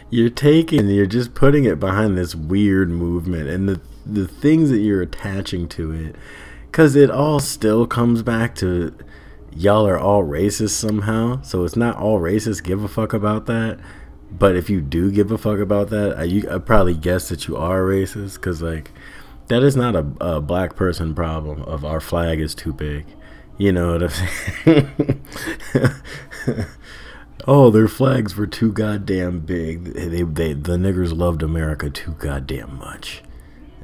You're 0.10 0.30
taking, 0.30 0.90
you're 0.90 1.06
just 1.06 1.36
putting 1.36 1.64
it 1.64 1.80
behind 1.80 2.18
this 2.18 2.36
weird 2.36 2.90
movement 2.90 3.48
and 3.48 3.70
the 3.70 3.80
the 4.04 4.28
things 4.28 4.72
that 4.72 4.80
you're 4.80 5.04
attaching 5.04 5.68
to 5.70 5.92
it, 5.92 6.16
because 6.66 6.96
it 6.96 7.12
all 7.12 7.40
still 7.40 7.86
comes 7.86 8.24
back 8.24 8.56
to 8.56 8.94
y'all 9.56 9.88
are 9.88 9.98
all 9.98 10.24
racist 10.24 10.72
somehow. 10.72 11.40
So 11.44 11.64
it's 11.64 11.76
not 11.76 11.98
all 11.98 12.20
racist. 12.20 12.64
Give 12.64 12.84
a 12.84 12.88
fuck 12.88 13.14
about 13.14 13.46
that 13.46 13.80
but 14.32 14.56
if 14.56 14.70
you 14.70 14.82
do 14.82 15.12
give 15.12 15.32
a 15.32 15.38
fuck 15.38 15.60
about 15.60 15.90
that, 15.90 16.18
I, 16.18 16.24
you, 16.24 16.50
I 16.50 16.58
probably 16.58 16.96
guess 16.96 17.30
that 17.30 17.48
you 17.48 17.58
are 17.58 17.82
racist 17.82 18.36
because 18.36 18.62
like 18.62 18.92
that 19.48 19.64
is 19.64 19.76
not 19.76 19.96
a, 19.96 20.06
a 20.22 20.42
black 20.42 20.76
person 20.76 21.14
problem. 21.14 21.62
Of 21.64 21.84
our 21.84 22.00
flag 22.00 22.40
is 22.40 22.56
too 22.56 22.74
big, 22.74 23.06
you 23.58 23.72
know 23.72 23.94
what 23.94 24.04
I'm 24.04 24.10
saying? 24.66 25.22
oh, 27.48 27.70
their 27.70 27.88
flags 27.88 28.36
were 28.36 28.48
too 28.48 28.72
goddamn 28.72 29.42
big. 29.42 29.94
They, 29.94 30.24
they, 30.24 30.54
the 30.54 30.78
niggers 30.78 31.16
loved 31.16 31.44
America 31.44 31.90
too 31.90 32.16
goddamn 32.18 32.78
much. 32.78 33.22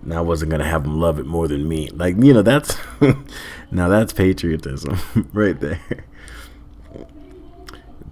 And 0.02 0.14
I 0.14 0.22
wasn't 0.22 0.52
gonna 0.52 0.64
have 0.64 0.84
them 0.84 1.00
love 1.00 1.20
it 1.20 1.26
more 1.26 1.50
than 1.50 1.68
me. 1.68 1.90
Like 1.90 2.16
you 2.18 2.34
know, 2.34 2.42
that's 2.42 2.78
now 3.72 3.90
that's 3.90 4.14
patriotism 4.14 5.30
right 5.34 5.60
there 5.60 6.06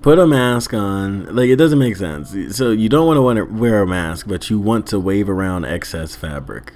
put 0.05 0.19
a 0.19 0.27
mask 0.27 0.71
on. 0.71 1.35
Like 1.35 1.50
it 1.50 1.55
doesn't 1.55 1.79
make 1.79 1.95
sense. 1.95 2.29
So 2.55 2.69
you 2.69 2.89
don't 2.89 3.07
want 3.07 3.17
to 3.17 3.24
want 3.24 3.38
to 3.38 3.45
wear 3.45 3.81
a 3.81 3.88
mask, 3.88 4.27
but 4.27 4.51
you 4.51 4.59
want 4.59 4.85
to 4.88 5.00
wave 5.00 5.27
around 5.27 5.65
excess 5.65 6.15
fabric. 6.15 6.74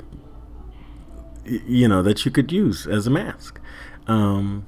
You 1.46 1.88
know 1.88 2.02
that 2.02 2.26
you 2.26 2.32
could 2.32 2.52
use 2.52 2.88
as 2.88 3.06
a 3.06 3.12
mask, 3.12 3.60
um, 4.08 4.66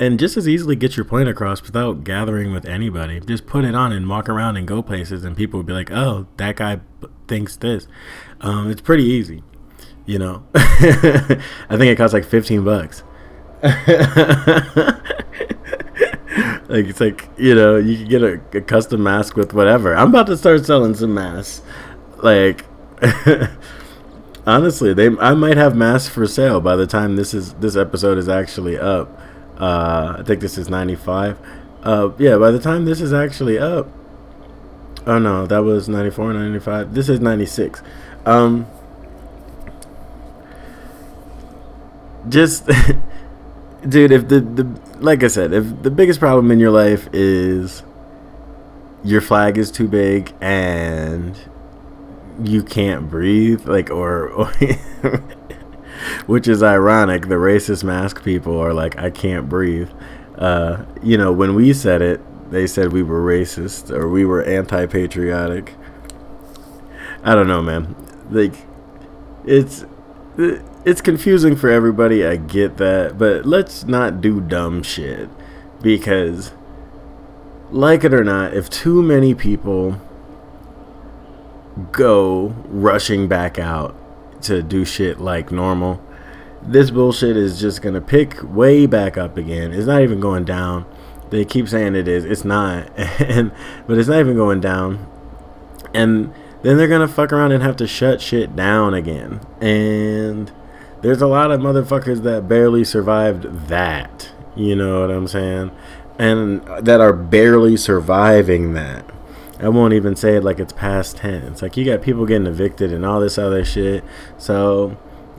and 0.00 0.18
just 0.18 0.36
as 0.36 0.48
easily 0.48 0.74
get 0.74 0.96
your 0.96 1.04
point 1.04 1.28
across 1.28 1.62
without 1.62 2.02
gathering 2.02 2.52
with 2.52 2.66
anybody. 2.66 3.20
Just 3.20 3.46
put 3.46 3.64
it 3.64 3.76
on 3.76 3.92
and 3.92 4.08
walk 4.08 4.28
around 4.28 4.56
and 4.56 4.66
go 4.66 4.82
places, 4.82 5.24
and 5.24 5.36
people 5.36 5.58
will 5.58 5.64
be 5.64 5.72
like, 5.72 5.92
"Oh, 5.92 6.26
that 6.38 6.56
guy 6.56 6.80
thinks 7.28 7.54
this." 7.54 7.86
Um, 8.40 8.68
it's 8.68 8.80
pretty 8.80 9.04
easy, 9.04 9.44
you 10.06 10.18
know. 10.18 10.42
I 10.56 11.38
think 11.70 11.92
it 11.92 11.96
costs 11.96 12.14
like 12.14 12.24
fifteen 12.24 12.64
bucks. 12.64 13.04
like 16.68 16.86
it's 16.86 17.00
like 17.00 17.28
you 17.36 17.54
know 17.54 17.76
you 17.76 17.96
can 17.96 18.08
get 18.08 18.22
a, 18.22 18.40
a, 18.54 18.60
custom 18.60 19.02
mask 19.02 19.36
with 19.36 19.54
whatever. 19.54 19.94
I'm 19.94 20.08
about 20.08 20.26
to 20.26 20.36
start 20.36 20.64
selling 20.64 20.94
some 20.94 21.14
masks. 21.14 21.62
Like 22.18 22.64
honestly, 24.46 24.94
they 24.94 25.08
I 25.18 25.34
might 25.34 25.56
have 25.56 25.76
masks 25.76 26.12
for 26.12 26.26
sale 26.26 26.60
by 26.60 26.76
the 26.76 26.86
time 26.86 27.16
this 27.16 27.34
is 27.34 27.54
this 27.54 27.76
episode 27.76 28.18
is 28.18 28.28
actually 28.28 28.78
up. 28.78 29.20
Uh, 29.58 30.16
I 30.18 30.22
think 30.22 30.40
this 30.40 30.58
is 30.58 30.68
95. 30.68 31.38
Uh, 31.82 32.10
yeah, 32.18 32.36
by 32.36 32.50
the 32.50 32.58
time 32.58 32.84
this 32.84 33.00
is 33.00 33.12
actually 33.12 33.58
up. 33.58 33.88
Oh 35.06 35.18
no, 35.18 35.46
that 35.46 35.58
was 35.58 35.88
94, 35.88 36.32
95. 36.32 36.94
This 36.94 37.08
is 37.08 37.20
96. 37.20 37.80
Um, 38.24 38.66
just 42.28 42.66
dude, 43.88 44.10
if 44.10 44.28
the 44.28 44.40
the 44.40 44.64
like 45.00 45.22
I 45.22 45.28
said, 45.28 45.52
if 45.52 45.82
the 45.82 45.90
biggest 45.90 46.20
problem 46.20 46.50
in 46.50 46.58
your 46.58 46.70
life 46.70 47.08
is 47.12 47.82
your 49.04 49.20
flag 49.20 49.58
is 49.58 49.70
too 49.70 49.88
big 49.88 50.32
and 50.40 51.38
you 52.42 52.62
can't 52.62 53.08
breathe, 53.08 53.66
like 53.66 53.90
or, 53.90 54.28
or 54.30 54.52
which 56.26 56.48
is 56.48 56.62
ironic. 56.62 57.28
The 57.28 57.36
racist 57.36 57.84
mask 57.84 58.24
people 58.24 58.58
are 58.58 58.74
like, 58.74 58.98
I 58.98 59.10
can't 59.10 59.48
breathe. 59.48 59.90
Uh, 60.36 60.84
you 61.02 61.16
know, 61.16 61.32
when 61.32 61.54
we 61.54 61.72
said 61.72 62.02
it, 62.02 62.20
they 62.50 62.66
said 62.66 62.92
we 62.92 63.02
were 63.02 63.20
racist 63.20 63.90
or 63.90 64.08
we 64.08 64.24
were 64.24 64.42
anti-patriotic. 64.42 65.74
I 67.24 67.34
don't 67.34 67.48
know, 67.48 67.62
man. 67.62 67.96
Like, 68.30 68.54
it's 69.44 69.84
it's 70.38 71.00
confusing 71.00 71.56
for 71.56 71.70
everybody. 71.70 72.26
I 72.26 72.36
get 72.36 72.76
that, 72.76 73.18
but 73.18 73.46
let's 73.46 73.84
not 73.84 74.20
do 74.20 74.40
dumb 74.40 74.82
shit 74.82 75.28
because, 75.82 76.52
like 77.70 78.04
it 78.04 78.12
or 78.12 78.24
not, 78.24 78.54
if 78.54 78.68
too 78.68 79.02
many 79.02 79.34
people 79.34 80.00
go 81.92 82.54
rushing 82.68 83.28
back 83.28 83.58
out 83.58 83.94
to 84.42 84.62
do 84.62 84.84
shit 84.84 85.18
like 85.18 85.50
normal, 85.50 86.02
this 86.62 86.90
bullshit 86.90 87.36
is 87.36 87.60
just 87.60 87.80
gonna 87.80 88.00
pick 88.00 88.42
way 88.42 88.86
back 88.86 89.16
up 89.16 89.36
again. 89.36 89.72
It's 89.72 89.86
not 89.86 90.02
even 90.02 90.20
going 90.20 90.44
down. 90.44 90.84
They 91.30 91.44
keep 91.44 91.68
saying 91.68 91.94
it 91.94 92.06
is. 92.06 92.24
It's 92.24 92.44
not, 92.44 92.90
and 92.98 93.52
but 93.86 93.98
it's 93.98 94.08
not 94.08 94.20
even 94.20 94.36
going 94.36 94.60
down. 94.60 95.06
And 95.94 96.32
then 96.66 96.76
they're 96.76 96.88
gonna 96.88 97.08
fuck 97.08 97.32
around 97.32 97.52
and 97.52 97.62
have 97.62 97.76
to 97.76 97.86
shut 97.86 98.20
shit 98.20 98.56
down 98.56 98.92
again. 98.92 99.40
And 99.60 100.50
there's 101.02 101.22
a 101.22 101.26
lot 101.26 101.50
of 101.52 101.60
motherfuckers 101.60 102.22
that 102.22 102.48
barely 102.48 102.84
survived 102.84 103.68
that. 103.68 104.30
You 104.56 104.74
know 104.74 105.02
what 105.02 105.10
I'm 105.10 105.28
saying? 105.28 105.70
And 106.18 106.62
that 106.84 107.00
are 107.00 107.12
barely 107.12 107.76
surviving 107.76 108.72
that. 108.72 109.04
I 109.60 109.68
won't 109.68 109.94
even 109.94 110.16
say 110.16 110.36
it 110.36 110.44
like 110.44 110.58
it's 110.58 110.72
past 110.72 111.18
tense. 111.18 111.62
Like 111.62 111.76
you 111.76 111.84
got 111.84 112.02
people 112.02 112.26
getting 112.26 112.46
evicted 112.46 112.92
and 112.92 113.06
all 113.06 113.20
this 113.20 113.38
other 113.38 113.64
shit. 113.64 114.02
So 114.36 114.96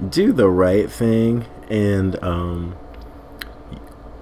do 0.10 0.32
the 0.32 0.50
right 0.50 0.90
thing 0.90 1.46
and 1.70 2.22
um, 2.24 2.76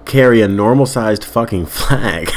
carry 0.06 0.40
a 0.40 0.48
normal 0.48 0.86
sized 0.86 1.24
fucking 1.24 1.66
flag 1.70 2.30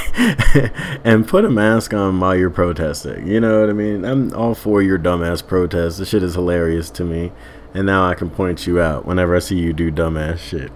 and 1.03 1.27
put 1.27 1.45
a 1.45 1.49
mask 1.49 1.93
on 1.93 2.19
while 2.19 2.35
you're 2.35 2.49
protesting. 2.49 3.27
You 3.27 3.39
know 3.39 3.61
what 3.61 3.69
I 3.69 3.73
mean? 3.73 4.03
I'm 4.03 4.33
all 4.33 4.55
for 4.55 4.81
your 4.81 4.99
dumbass 4.99 5.45
protests. 5.45 5.99
This 5.99 6.09
shit 6.09 6.23
is 6.23 6.33
hilarious 6.33 6.89
to 6.91 7.05
me. 7.05 7.31
And 7.73 7.85
now 7.85 8.05
I 8.05 8.15
can 8.15 8.31
point 8.31 8.65
you 8.65 8.81
out 8.81 9.05
whenever 9.05 9.35
I 9.35 9.39
see 9.39 9.59
you 9.59 9.73
do 9.73 9.91
dumbass 9.91 10.39
shit. 10.39 10.71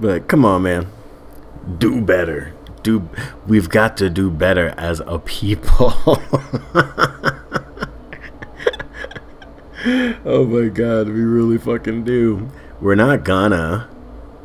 But 0.00 0.28
come 0.28 0.44
on, 0.44 0.62
man. 0.62 0.86
Do 1.78 2.00
better. 2.00 2.54
Do 2.82 3.08
we've 3.46 3.68
got 3.68 3.96
to 3.98 4.08
do 4.08 4.30
better 4.30 4.74
as 4.76 5.00
a 5.00 5.18
people. 5.18 5.92
oh 10.24 10.46
my 10.46 10.68
god, 10.68 11.08
we 11.08 11.22
really 11.22 11.58
fucking 11.58 12.04
do. 12.04 12.48
We're 12.80 12.94
not 12.96 13.24
gonna. 13.24 13.88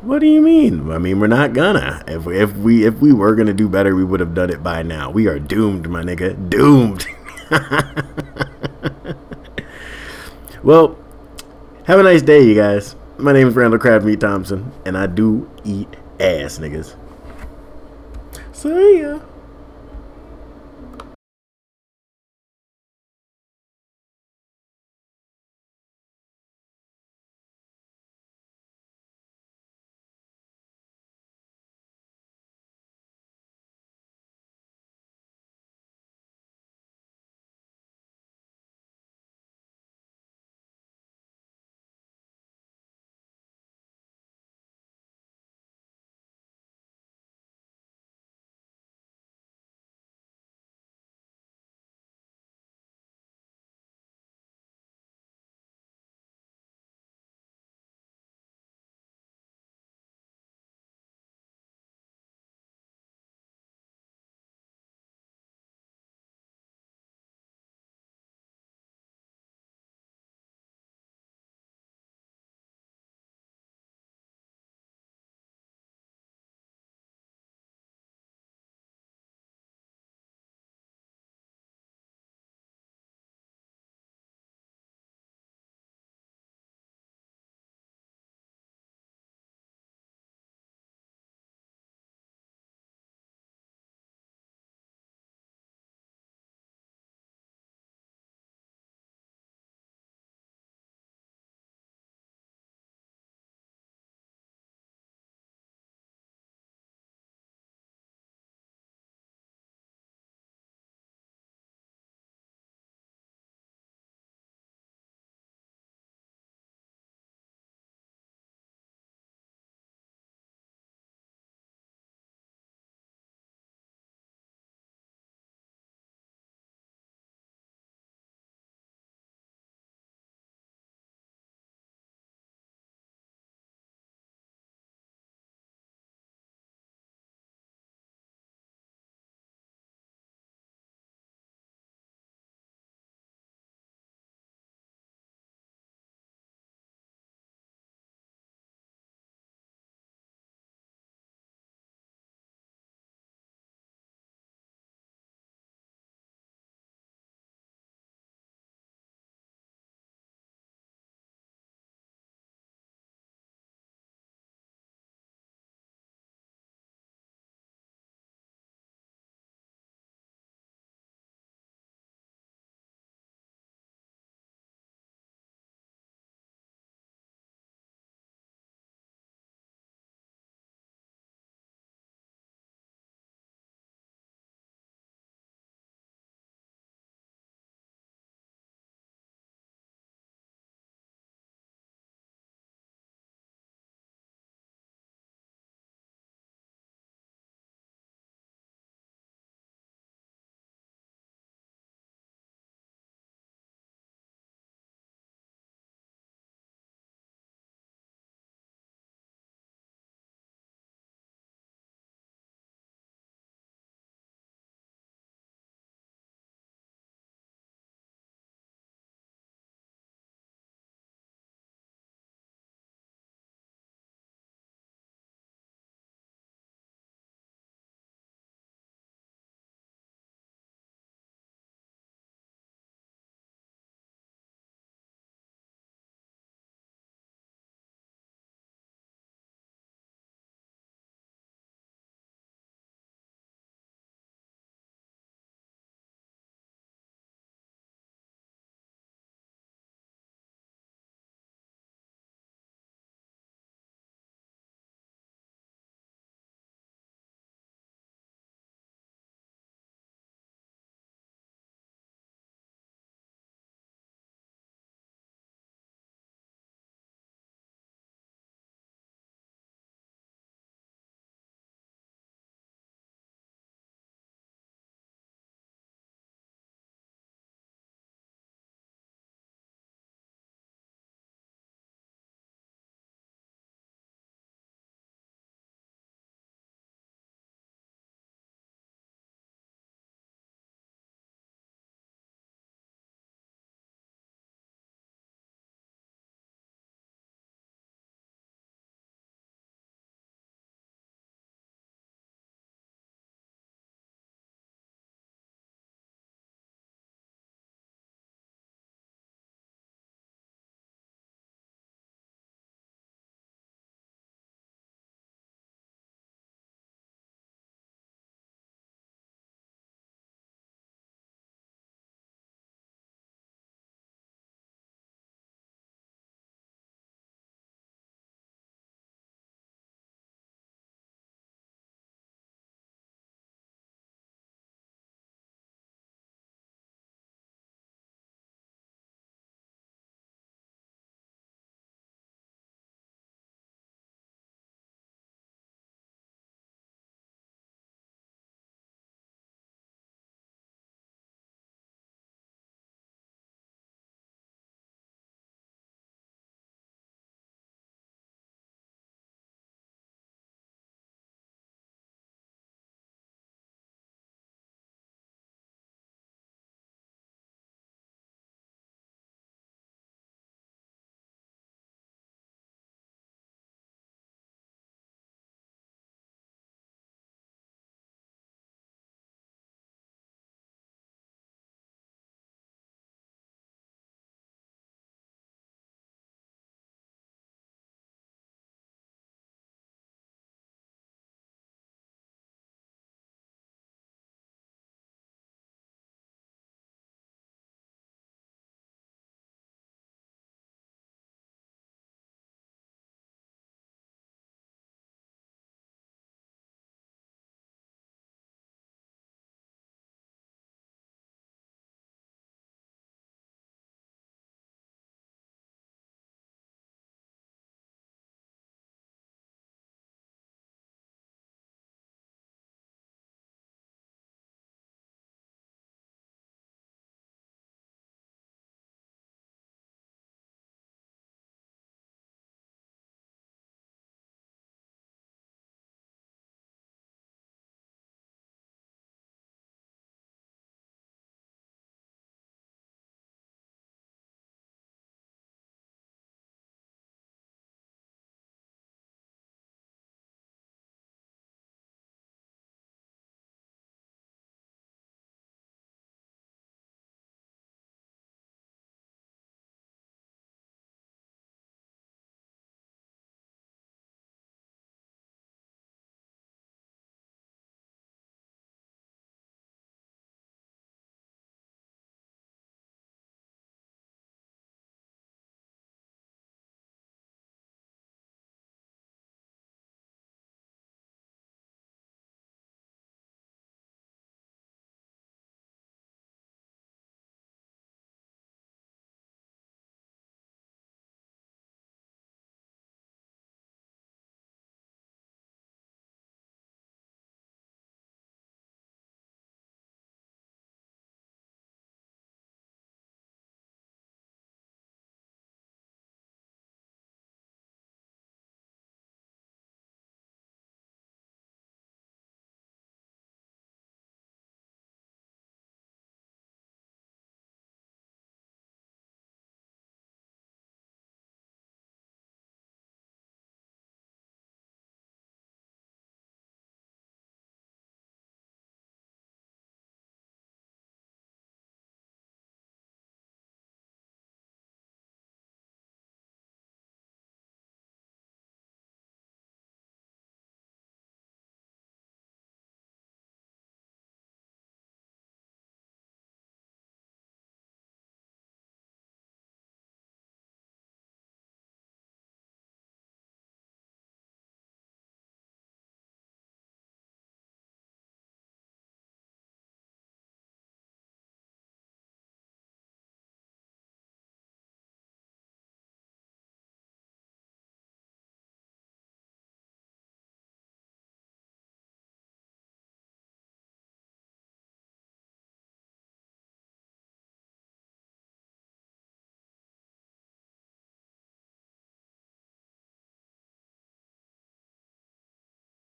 What 0.08 0.20
do 0.20 0.26
you 0.26 0.40
mean? 0.40 0.90
I 0.90 0.96
mean, 0.96 1.20
we're 1.20 1.26
not 1.26 1.52
gonna. 1.52 2.02
If 2.08 2.24
we, 2.24 2.40
if 2.40 2.56
we 2.56 2.86
if 2.86 2.98
we 2.98 3.12
were 3.12 3.34
gonna 3.34 3.52
do 3.52 3.68
better, 3.68 3.94
we 3.94 4.04
would 4.04 4.20
have 4.20 4.32
done 4.32 4.48
it 4.48 4.62
by 4.62 4.82
now. 4.82 5.10
We 5.10 5.26
are 5.26 5.38
doomed, 5.38 5.86
my 5.90 6.02
nigga. 6.02 6.48
Doomed. 6.48 7.06
well, 10.62 10.96
have 11.84 12.00
a 12.00 12.02
nice 12.02 12.22
day, 12.22 12.42
you 12.42 12.54
guys. 12.54 12.96
My 13.18 13.34
name 13.34 13.48
is 13.48 13.54
Randall 13.54 13.78
Crab 13.78 14.02
Meat 14.02 14.20
Thompson, 14.20 14.72
and 14.86 14.96
I 14.96 15.08
do 15.08 15.50
eat 15.62 15.94
ass, 16.18 16.58
niggas. 16.58 16.96
See 18.52 19.00
ya. 19.00 19.20